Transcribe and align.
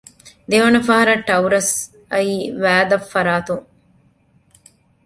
ދެވަނަ 0.49 0.79
ފަހަރަށް 0.87 1.25
ޓައުރަސް 1.27 1.73
އައީ 2.11 2.35
ވައި 2.61 2.85
ދަށް 2.89 3.07
ފަރާތުން 3.13 3.65